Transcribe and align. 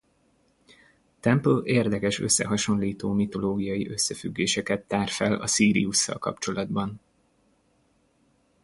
Temple 1.19 1.61
érdekes 1.63 2.19
összehasonlító 2.19 3.11
mitológiai 3.13 3.89
összefüggéseket 3.89 4.87
tár 4.87 5.07
fel 5.09 5.33
a 5.33 5.47
Szíriusszal 5.47 6.17
kapcsolatban. 6.17 6.99